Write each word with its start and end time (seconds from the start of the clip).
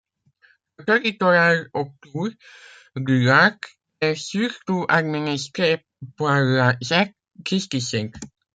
Le 0.77 0.85
territoire 0.85 1.57
autour 1.75 2.29
du 2.95 3.21
lac 3.23 3.77
est 3.99 4.15
surtout 4.15 4.83
administré 4.89 5.85
par 6.17 6.41
la 6.41 6.75
Zec 6.81 7.13
Kiskissink. 7.45 8.15